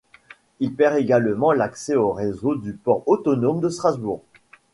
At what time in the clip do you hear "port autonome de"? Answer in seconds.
2.73-3.69